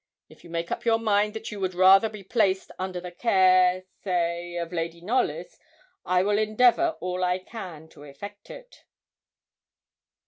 [0.29, 3.83] If you make up your mind that you would rather be placed under the care,
[4.03, 5.59] say of Lady Knollys,
[6.07, 8.83] I will endeavour all I can to effect it.'